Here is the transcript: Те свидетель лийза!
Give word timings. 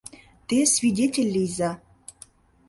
Те 0.47 0.57
свидетель 0.75 1.31
лийза! 1.35 1.71